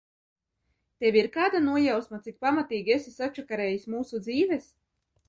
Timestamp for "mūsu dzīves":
3.97-4.73